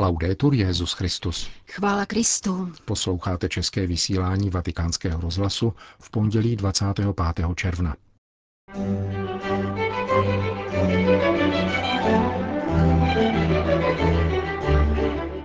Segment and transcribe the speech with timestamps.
[0.00, 1.50] Laudetur Jezus Christus.
[1.70, 2.72] Chvála Kristu.
[2.84, 7.16] Posloucháte české vysílání Vatikánského rozhlasu v pondělí 25.
[7.54, 7.96] června.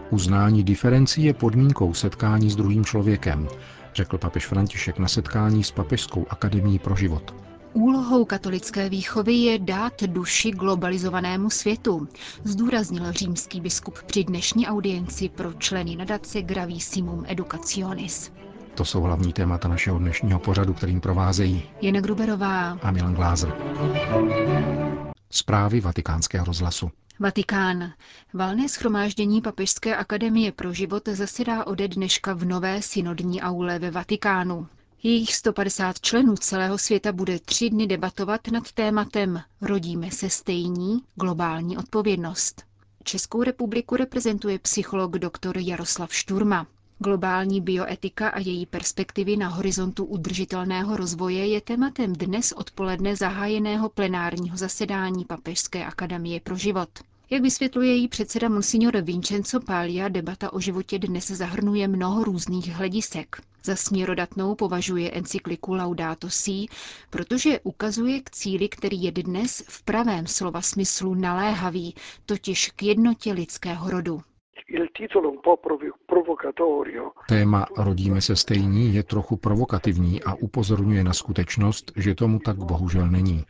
[0.09, 3.47] Uznání diferencí je podmínkou setkání s druhým člověkem,
[3.95, 7.52] řekl papež František na setkání s Papežskou akademií pro život.
[7.73, 12.07] Úlohou katolické výchovy je dát duši globalizovanému světu,
[12.43, 18.31] zdůraznil římský biskup při dnešní audienci pro členy nadace Gravissimum Educationis.
[18.75, 23.53] To jsou hlavní témata našeho dnešního pořadu, kterým provázejí Jana Gruberová a Milan Glázer.
[25.31, 26.89] Zprávy vatikánského rozhlasu.
[27.19, 27.91] Vatikán.
[28.33, 34.67] Valné schromáždění Papežské akademie pro život zasedá ode dneška v nové synodní aule ve Vatikánu.
[35.05, 41.77] Jejich 150 členů celého světa bude tři dny debatovat nad tématem Rodíme se stejní, globální
[41.77, 42.63] odpovědnost.
[43.03, 45.57] Českou republiku reprezentuje psycholog dr.
[45.57, 46.67] Jaroslav Šturma.
[46.99, 54.57] Globální bioetika a její perspektivy na horizontu udržitelného rozvoje je tématem dnes odpoledne zahájeného plenárního
[54.57, 56.89] zasedání Papežské akademie pro život.
[57.33, 63.41] Jak vysvětluje její předseda Monsignor Vincenzo Paglia, debata o životě dnes zahrnuje mnoho různých hledisek.
[63.63, 66.65] Za směrodatnou považuje encykliku Laudato Si,
[67.09, 71.95] protože ukazuje k cíli, který je dnes v pravém slova smyslu naléhavý,
[72.25, 74.21] totiž k jednotě lidského rodu.
[77.27, 83.07] Téma Rodíme se stejní je trochu provokativní a upozorňuje na skutečnost, že tomu tak bohužel
[83.07, 83.45] není.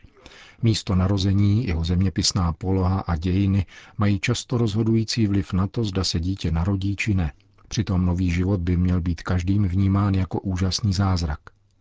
[0.62, 3.66] Místo narození, jeho zeměpisná poloha a dějiny
[3.98, 7.32] mají často rozhodující vliv na to, zda se dítě narodí či ne.
[7.68, 11.38] Přitom nový život by měl být každým vnímán jako úžasný zázrak.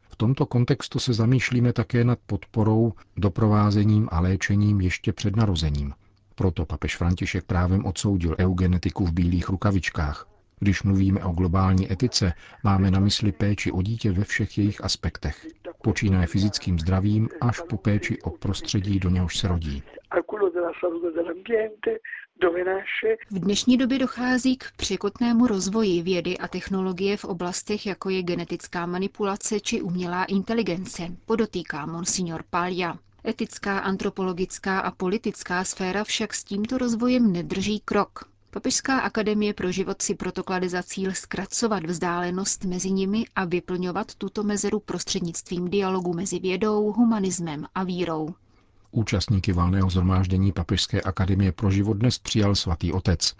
[0.09, 5.93] V tomto kontextu se zamýšlíme také nad podporou, doprovázením a léčením ještě před narozením.
[6.35, 10.32] Proto papež František právem odsoudil eugenetiku v bílých rukavičkách.
[10.63, 12.33] Když mluvíme o globální etice,
[12.63, 15.47] máme na mysli péči o dítě ve všech jejich aspektech.
[15.83, 19.83] Počínaje fyzickým zdravím až po péči o prostředí, do něhož se rodí.
[23.31, 28.85] V dnešní době dochází k překotnému rozvoji vědy a technologie v oblastech, jako je genetická
[28.85, 32.97] manipulace či umělá inteligence, podotýká monsignor Paglia.
[33.27, 38.32] Etická, antropologická a politická sféra však s tímto rozvojem nedrží krok.
[38.53, 44.15] Papežská akademie pro život si proto klade za cíl zkracovat vzdálenost mezi nimi a vyplňovat
[44.15, 48.35] tuto mezeru prostřednictvím dialogu mezi vědou, humanismem a vírou.
[48.91, 53.35] Účastníky valného zhromáždění Papežské akademie pro život dnes přijal svatý otec.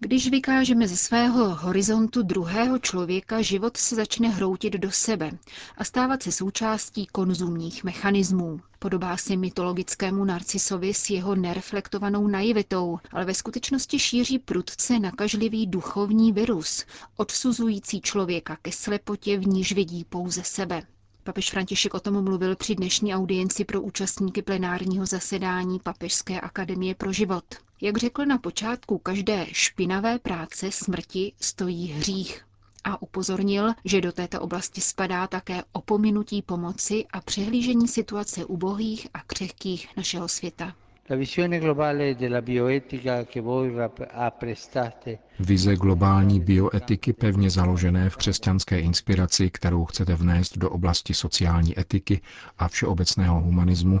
[0.00, 5.30] Když vykážeme ze svého horizontu druhého člověka, život se začne hroutit do sebe
[5.78, 8.60] a stávat se součástí konzumních mechanismů.
[8.78, 16.32] Podobá se mytologickému narcisovi s jeho nereflektovanou naivitou, ale ve skutečnosti šíří prudce nakažlivý duchovní
[16.32, 16.84] virus,
[17.16, 20.82] odsuzující člověka ke slepotě, v níž vidí pouze sebe.
[21.24, 27.12] Papež František o tom mluvil při dnešní audienci pro účastníky plenárního zasedání Papežské akademie pro
[27.12, 27.44] život.
[27.80, 32.46] Jak řekl na počátku každé špinavé práce smrti stojí hřích
[32.84, 39.20] a upozornil, že do této oblasti spadá také opominutí pomoci a přehlížení situace ubohých a
[39.26, 40.74] křehkých našeho světa.
[45.40, 52.20] Vize globální bioetiky pevně založené v křesťanské inspiraci, kterou chcete vnést do oblasti sociální etiky
[52.58, 54.00] a všeobecného humanismu,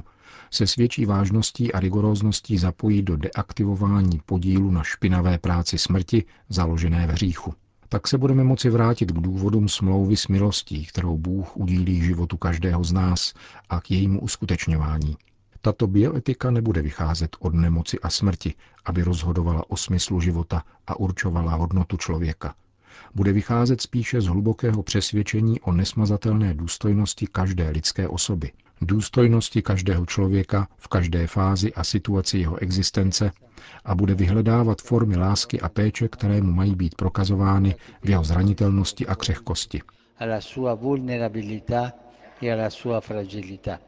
[0.50, 7.10] se svědčí vážností a rigorózností zapojí do deaktivování podílu na špinavé práci smrti založené v
[7.10, 7.54] hříchu.
[7.88, 12.84] Tak se budeme moci vrátit k důvodům smlouvy s milostí, kterou Bůh udílí životu každého
[12.84, 13.34] z nás
[13.68, 15.16] a k jejímu uskutečňování.
[15.60, 21.54] Tato bioetika nebude vycházet od nemoci a smrti, aby rozhodovala o smyslu života a určovala
[21.54, 22.54] hodnotu člověka.
[23.14, 30.68] Bude vycházet spíše z hlubokého přesvědčení o nesmazatelné důstojnosti každé lidské osoby, důstojnosti každého člověka
[30.76, 33.30] v každé fázi a situaci jeho existence
[33.84, 39.06] a bude vyhledávat formy lásky a péče, které mu mají být prokazovány v jeho zranitelnosti
[39.06, 39.80] a křehkosti.
[40.18, 41.92] Alla sua vulnerabilità
[42.42, 43.78] e alla sua fragilità.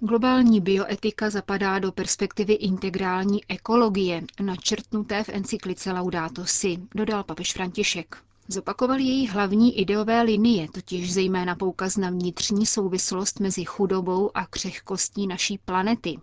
[0.00, 8.16] Globální bioetika zapadá do perspektivy integrální ekologie, načrtnuté v encyklice Laudato Si, dodal papež František.
[8.50, 15.26] Zopakoval její hlavní ideové linie, totiž zejména poukaz na vnitřní souvislost mezi chudobou a křehkostí
[15.26, 16.18] naší planety,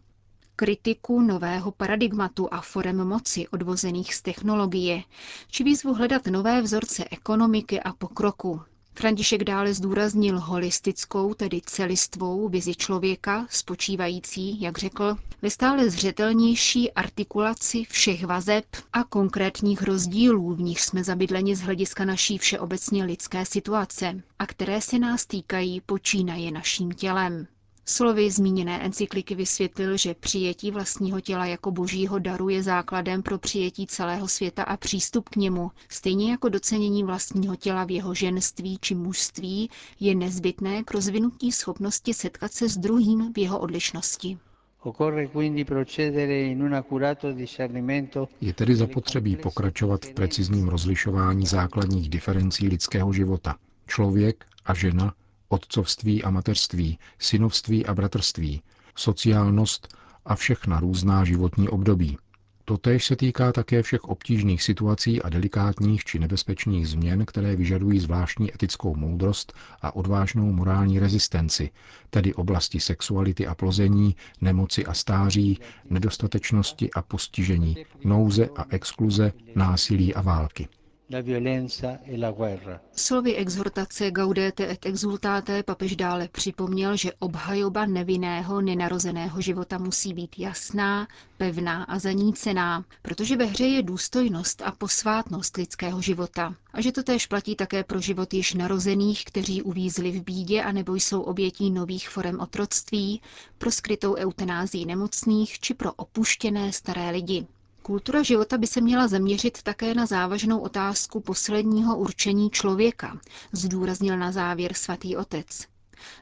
[0.56, 5.04] kritiku nového paradigmatu a forem moci odvozených z technologie,
[5.48, 8.62] či výzvu hledat nové vzorce ekonomiky a pokroku,
[9.00, 17.84] František dále zdůraznil holistickou, tedy celistvou vizi člověka, spočívající, jak řekl, ve stále zřetelnější artikulaci
[17.90, 24.24] všech vazeb a konkrétních rozdílů, v nich jsme zabydleni z hlediska naší všeobecně lidské situace
[24.40, 27.48] a které se nás týkají počínaje naším tělem.
[27.88, 33.88] Slovy zmíněné encykliky vysvětlil, že přijetí vlastního těla jako božího daru je základem pro přijetí
[33.88, 38.96] celého světa a přístup k němu, stejně jako docenění vlastního těla v jeho ženství či
[38.96, 44.38] mužství je nezbytné k rozvinutí schopnosti setkat se s druhým v jeho odlišnosti.
[48.42, 53.56] Je tedy zapotřebí pokračovat v precizním rozlišování základních diferencí lidského života.
[53.88, 55.14] Člověk a žena
[55.50, 58.62] otcovství a mateřství, synovství a bratrství,
[58.96, 59.96] sociálnost
[60.26, 62.18] a všechna různá životní období.
[62.68, 68.54] Totéž se týká také všech obtížných situací a delikátních či nebezpečných změn, které vyžadují zvláštní
[68.54, 71.70] etickou moudrost a odvážnou morální rezistenci,
[72.10, 75.60] tedy oblasti sexuality a plození, nemoci a stáří,
[75.90, 80.68] nedostatečnosti a postižení, nouze a exkluze, násilí a války.
[82.96, 90.40] Slovy exhortace Gaudete et exultate papež dále připomněl, že obhajoba nevinného, nenarozeného života musí být
[90.40, 91.08] jasná,
[91.38, 96.56] pevná a zanícená, protože ve hře je důstojnost a posvátnost lidského života.
[96.74, 100.72] A že to též platí také pro život již narozených, kteří uvízli v bídě a
[100.72, 103.22] nebo jsou obětí nových forem otroctví,
[103.58, 107.48] pro skrytou eutanázii nemocných či pro opuštěné staré lidi.
[107.86, 113.20] Kultura života by se měla zaměřit také na závažnou otázku posledního určení člověka,
[113.52, 115.48] zdůraznil na závěr svatý otec.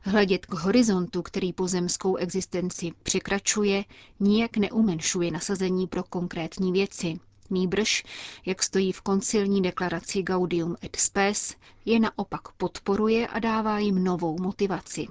[0.02, 3.84] Hledět k horizontu, který pozemskou existenci překračuje,
[4.20, 7.20] nijak neumenšuje nasazení pro konkrétní věci.
[7.50, 8.04] Nýbrž,
[8.46, 11.56] jak stojí v koncilní deklaraci Gaudium et Spes,
[11.86, 15.08] je naopak podporuje a dává jim novou motivaci.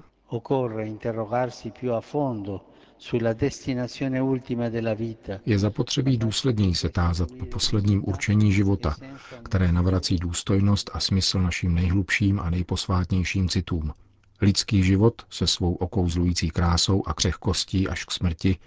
[5.45, 8.95] Je zapotřebí důsledněji se tázat po posledním určení života,
[9.43, 13.93] které navrací důstojnost a smysl našim nejhlubším a nejposvátnějším citům.
[14.41, 18.57] Lidský život se svou okouzlující krásou a křehkostí až k smrti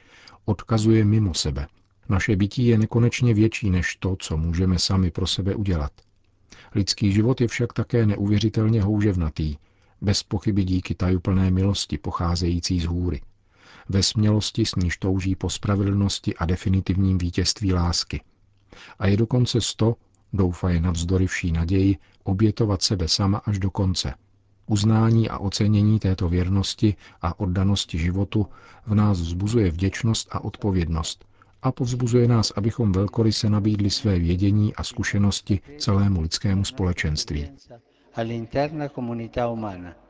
[0.45, 1.67] odkazuje mimo sebe.
[2.09, 5.93] Naše bytí je nekonečně větší než to, co můžeme sami pro sebe udělat.
[6.75, 9.57] Lidský život je však také neuvěřitelně houževnatý,
[10.01, 13.21] bez pochyby díky tajuplné milosti pocházející z hůry–
[13.89, 18.21] ve smělosti, s níž touží po spravedlnosti a definitivním vítězství lásky.
[18.99, 19.97] A je dokonce sto,
[20.33, 24.15] doufaje navzdory vší naději, obětovat sebe sama až do konce.
[24.67, 28.47] Uznání a ocenění této věrnosti a oddanosti životu
[28.87, 31.25] v nás vzbuzuje vděčnost a odpovědnost
[31.63, 37.49] a povzbuzuje nás, abychom velkoryse nabídli své vědění a zkušenosti celému lidskému společenství.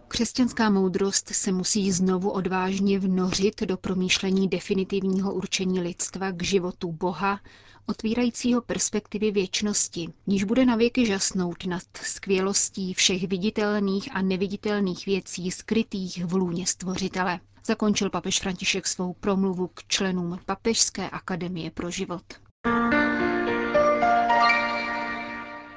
[0.08, 7.40] Křesťanská moudrost se musí znovu odvážně vnořit do promýšlení definitivního určení lidstva k životu Boha,
[7.86, 16.24] otvírajícího perspektivy věčnosti, níž bude navěky žasnout nad skvělostí všech viditelných a neviditelných věcí skrytých
[16.24, 17.40] v lůně stvořitele.
[17.66, 22.22] Zakončil papež František svou promluvu k členům Papežské akademie pro život.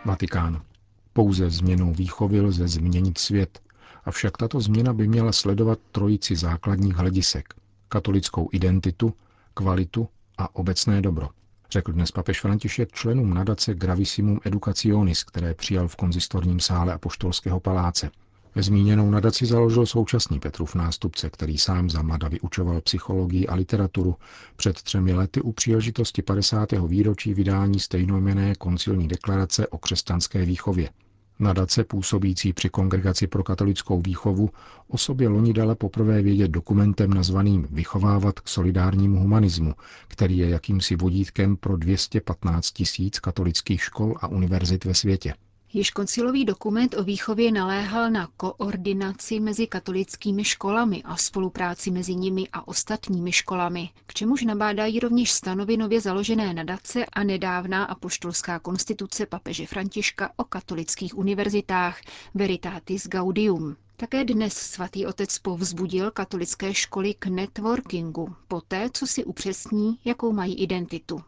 [0.06, 0.69] Vatikán.
[1.14, 3.60] Pouze změnou výchovy lze změnit svět,
[4.06, 7.54] Avšak tato změna by měla sledovat trojici základních hledisek.
[7.90, 9.14] Katolickou identitu,
[9.54, 11.30] kvalitu a obecné dobro.
[11.72, 18.12] Řekl dnes papež František členům nadace Gravissimum Educationis, které přijal v konzistorním sále Apoštolského paláce.
[18.56, 24.16] Zmíněnou nadaci založil současný Petrův nástupce, který sám za mlada vyučoval psychologii a literaturu
[24.56, 26.72] před třemi lety u příležitosti 50.
[26.88, 30.90] výročí vydání stejnojmené koncilní deklarace o křesťanské výchově.
[31.40, 34.50] Nadace působící při Kongregaci pro katolickou výchovu
[34.88, 39.74] o sobě loni dala poprvé vědět dokumentem nazvaným Vychovávat k solidárnímu humanismu,
[40.08, 45.34] který je jakýmsi vodítkem pro 215 tisíc katolických škol a univerzit ve světě.
[45.74, 52.48] Již koncilový dokument o výchově naléhal na koordinaci mezi katolickými školami a spolupráci mezi nimi
[52.54, 59.26] a ostatními školami, k čemuž nabádají rovněž stanovy nově založené nadace a nedávná apoštolská konstituce
[59.26, 62.02] papeže Františka o katolických univerzitách
[62.34, 63.76] Veritatis Gaudium.
[63.98, 70.56] Také dnes svatý otec povzbudil katolické školy k networkingu, poté co si upřesní, jakou mají
[70.56, 71.22] identitu.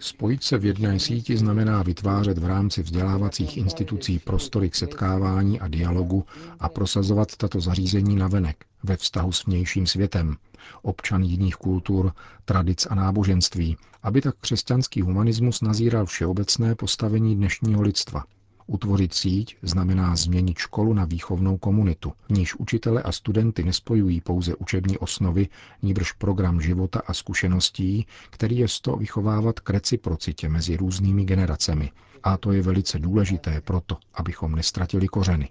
[0.00, 5.68] Spojit se v jedné síti znamená vytvářet v rámci vzdělávacích institucí prostory k setkávání a
[5.68, 6.24] dialogu
[6.60, 10.36] a prosazovat tato zařízení navenek, ve vztahu s vnějším světem,
[10.82, 12.12] občan jiných kultur,
[12.44, 18.24] tradic a náboženství, aby tak křesťanský humanismus nazíral všeobecné postavení dnešního lidstva–
[18.72, 24.54] Utvořit síť znamená změnit školu na výchovnou komunitu, v níž učitele a studenty nespojují pouze
[24.54, 25.48] učební osnovy,
[25.82, 31.90] níbrž program života a zkušeností, který je sto vychovávat k reciprocitě mezi různými generacemi.
[32.22, 35.48] A to je velice důležité proto, abychom nestratili kořeny.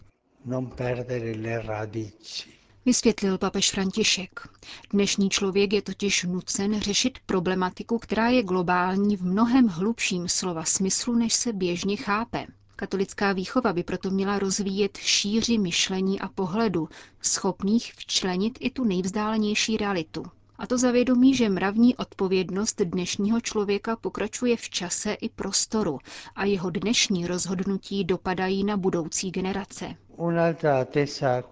[2.86, 4.48] Vysvětlil papež František.
[4.94, 11.16] Dnešní člověk je totiž nucen řešit problematiku, která je globální v mnohem hlubším slova smyslu,
[11.16, 12.46] než se běžně chápe.
[12.80, 16.90] Katolická výchova by proto měla rozvíjet šíři myšlení a pohledu,
[17.22, 20.24] schopných včlenit i tu nejvzdálenější realitu.
[20.58, 26.00] A to zavědomí, že mravní odpovědnost dnešního člověka pokračuje v čase i prostoru
[26.36, 29.96] a jeho dnešní rozhodnutí dopadají na budoucí generace.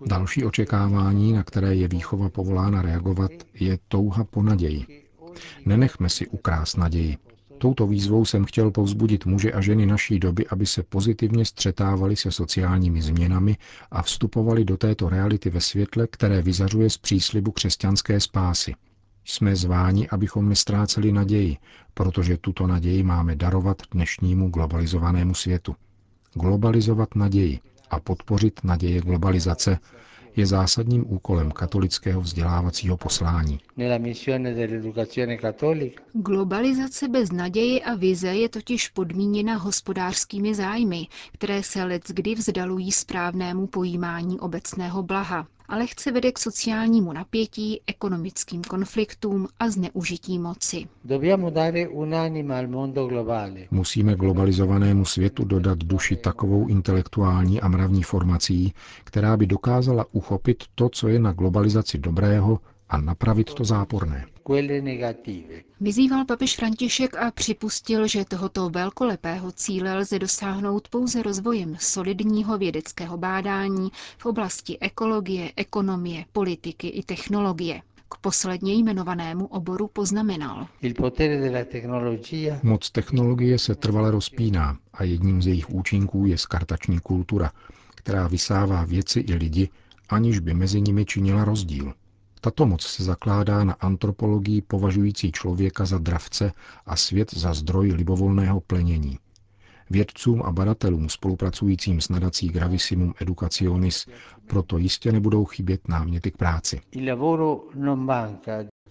[0.05, 5.03] Další očekávání, na které je výchova povolána reagovat, je touha po naději.
[5.65, 7.17] Nenechme si ukrást naději.
[7.57, 12.31] Touto výzvou jsem chtěl povzbudit muže a ženy naší doby, aby se pozitivně střetávali se
[12.31, 13.57] sociálními změnami
[13.91, 18.73] a vstupovali do této reality ve světle, které vyzařuje z příslibu křesťanské spásy.
[19.25, 21.57] Jsme zváni, abychom nestráceli naději,
[21.93, 25.75] protože tuto naději máme darovat dnešnímu globalizovanému světu.
[26.33, 27.59] Globalizovat naději
[27.89, 29.79] a podpořit naděje globalizace,
[30.37, 33.59] je zásadním úkolem katolického vzdělávacího poslání.
[36.13, 43.67] Globalizace bez naděje a vize je totiž podmíněna hospodářskými zájmy, které se leckdy vzdalují správnému
[43.67, 50.87] pojímání obecného blaha ale chce vede k sociálnímu napětí, ekonomickým konfliktům a zneužití moci.
[53.71, 60.89] Musíme globalizovanému světu dodat duši takovou intelektuální a mravní formací, která by dokázala uchopit to,
[60.89, 62.59] co je na globalizaci dobrého
[62.89, 64.25] a napravit to záporné.
[65.81, 73.17] Vyzýval papež František a připustil, že tohoto velkolepého cíle lze dosáhnout pouze rozvojem solidního vědeckého
[73.17, 77.81] bádání v oblasti ekologie, ekonomie, politiky i technologie.
[78.09, 80.67] K posledně jmenovanému oboru poznamenal.
[82.63, 87.51] Moc technologie se trvale rozpíná a jedním z jejich účinků je skartační kultura,
[87.95, 89.69] která vysává věci i lidi,
[90.09, 91.93] aniž by mezi nimi činila rozdíl.
[92.47, 96.51] Tato moc se zakládá na antropologii považující člověka za dravce
[96.85, 99.19] a svět za zdroj libovolného plenění.
[99.89, 104.07] Vědcům a badatelům spolupracujícím s nadací Gravissimum Educationis
[104.47, 106.81] proto jistě nebudou chybět náměty k práci.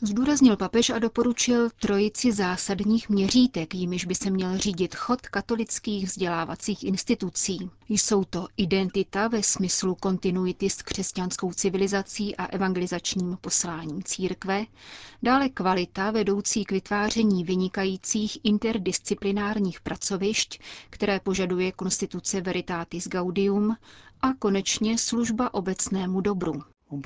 [0.00, 6.84] Zdůraznil papež a doporučil trojici zásadních měřítek, jimiž by se měl řídit chod katolických vzdělávacích
[6.84, 7.70] institucí.
[7.88, 14.64] Jsou to identita ve smyslu kontinuity s křesťanskou civilizací a evangelizačním posláním církve,
[15.22, 20.60] dále kvalita vedoucí k vytváření vynikajících interdisciplinárních pracovišť,
[20.90, 23.76] které požaduje konstituce Veritatis Gaudium,
[24.22, 26.62] a konečně služba obecnému dobru.
[26.92, 26.96] E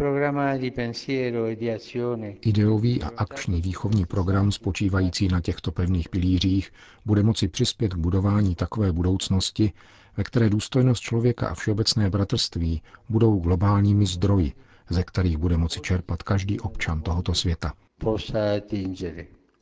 [2.41, 6.73] Ideový a akční výchovní program spočívající na těchto pevných pilířích
[7.07, 9.73] bude moci přispět k budování takové budoucnosti,
[10.17, 14.53] ve které důstojnost člověka a všeobecné bratrství budou globálními zdroji,
[14.91, 17.73] ze kterých bude moci čerpat každý občan tohoto světa.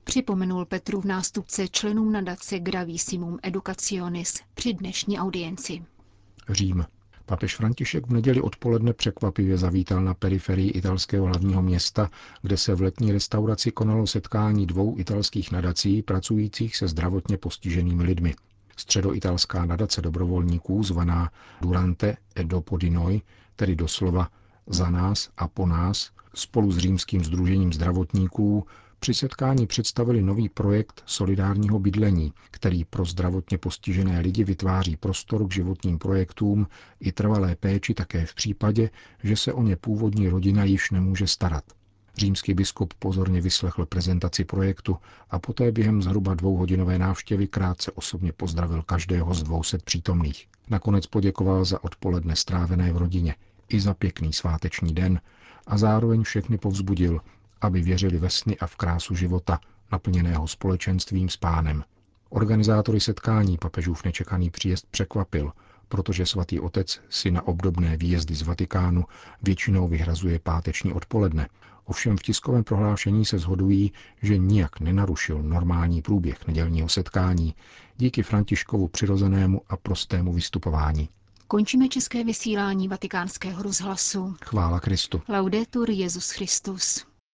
[0.04, 5.84] Připomenul Petru v nástupce členům nadace Gravissimum Educationis při dnešní audienci.
[6.48, 6.84] Řím.
[7.28, 12.10] Papež František v neděli odpoledne překvapivě zavítal na periferii italského hlavního města,
[12.42, 18.34] kde se v letní restauraci konalo setkání dvou italských nadací pracujících se zdravotně postiženými lidmi.
[18.76, 21.30] Středoitalská nadace dobrovolníků zvaná
[21.60, 22.92] Durante e dopo di
[23.56, 24.28] tedy doslova
[24.66, 28.66] za nás a po nás, spolu s římským združením zdravotníků
[28.98, 35.52] při setkání představili nový projekt solidárního bydlení, který pro zdravotně postižené lidi vytváří prostor k
[35.52, 36.66] životním projektům
[37.00, 38.90] i trvalé péči také v případě,
[39.22, 41.64] že se o ně původní rodina již nemůže starat.
[42.16, 44.96] Římský biskup pozorně vyslechl prezentaci projektu
[45.30, 50.48] a poté během zhruba dvouhodinové návštěvy krátce osobně pozdravil každého z dvouset přítomných.
[50.70, 53.34] Nakonec poděkoval za odpoledne strávené v rodině
[53.68, 55.20] i za pěkný sváteční den
[55.66, 57.20] a zároveň všechny povzbudil,
[57.60, 59.60] aby věřili ve sny a v krásu života,
[59.92, 61.84] naplněného společenstvím s pánem.
[62.30, 65.52] Organizátory setkání papežův nečekaný příjezd překvapil,
[65.88, 69.04] protože svatý otec si na obdobné výjezdy z Vatikánu
[69.42, 71.48] většinou vyhrazuje páteční odpoledne.
[71.84, 77.54] Ovšem v tiskovém prohlášení se zhodují, že nijak nenarušil normální průběh nedělního setkání
[77.96, 81.08] díky Františkovu přirozenému a prostému vystupování.
[81.46, 84.36] Končíme české vysílání vatikánského rozhlasu.
[84.44, 85.22] Chvála Kristu.
[85.28, 87.06] Laudetur Jezus Christus.